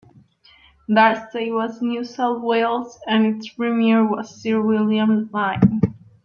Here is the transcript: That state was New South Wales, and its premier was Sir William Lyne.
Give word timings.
That 0.87 1.29
state 1.29 1.51
was 1.51 1.79
New 1.79 2.03
South 2.03 2.41
Wales, 2.41 2.97
and 3.05 3.35
its 3.35 3.49
premier 3.49 4.03
was 4.03 4.41
Sir 4.41 4.59
William 4.59 5.29
Lyne. 5.31 5.79